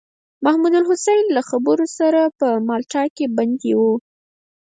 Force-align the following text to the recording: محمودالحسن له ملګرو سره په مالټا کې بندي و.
محمودالحسن 0.45 1.21
له 1.35 1.41
ملګرو 1.57 1.85
سره 1.97 2.21
په 2.39 2.47
مالټا 2.67 3.03
کې 3.15 3.25
بندي 3.37 3.73
و. 3.79 3.81